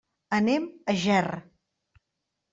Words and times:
Anem 0.37 0.65
a 0.71 0.95
Ger. 1.03 1.21